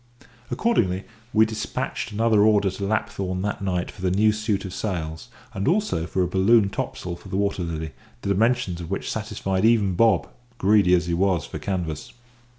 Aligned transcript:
Accordingly, 0.49 1.03
we 1.31 1.45
despatched 1.45 2.11
an 2.11 2.21
order 2.21 2.71
to 2.71 2.83
Lapthorn 2.83 3.43
that 3.43 3.61
night 3.61 3.91
for 3.91 4.01
the 4.01 4.09
new 4.09 4.31
suit 4.31 4.65
of 4.65 4.73
sails, 4.73 5.27
and 5.53 5.67
also 5.67 6.07
for 6.07 6.23
a 6.23 6.27
balloon 6.27 6.69
topsail 6.71 7.15
for 7.15 7.29
the 7.29 7.37
Water 7.37 7.61
Lily, 7.61 7.91
the 8.23 8.29
dimensions 8.29 8.81
of 8.81 8.89
which 8.89 9.11
satisfied 9.11 9.63
even 9.63 9.93
Bob, 9.93 10.27
greedy 10.57 10.95
as 10.95 11.05
he 11.05 11.13
was 11.13 11.45
for 11.45 11.59
canvas. 11.59 12.13